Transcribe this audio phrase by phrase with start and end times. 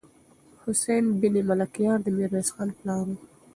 [0.63, 3.11] حسين بن ملکيار د ميرويس خان پلار و.